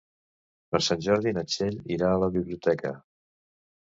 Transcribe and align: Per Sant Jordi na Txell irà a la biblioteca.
Per 0.75 0.79
Sant 0.85 1.03
Jordi 1.09 1.33
na 1.39 1.43
Txell 1.51 1.77
irà 1.97 2.11
a 2.15 2.19
la 2.25 2.31
biblioteca. 2.39 2.95